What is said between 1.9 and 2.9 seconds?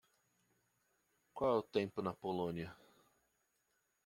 na Polónia?